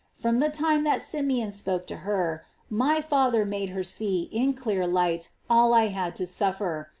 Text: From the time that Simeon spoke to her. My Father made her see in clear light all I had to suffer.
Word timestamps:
From 0.15 0.39
the 0.39 0.49
time 0.49 0.83
that 0.85 1.03
Simeon 1.03 1.51
spoke 1.51 1.85
to 1.85 1.97
her. 1.97 2.43
My 2.71 3.01
Father 3.01 3.45
made 3.45 3.69
her 3.69 3.83
see 3.83 4.23
in 4.31 4.55
clear 4.55 4.87
light 4.87 5.29
all 5.47 5.75
I 5.75 5.89
had 5.89 6.15
to 6.15 6.25
suffer. 6.25 6.89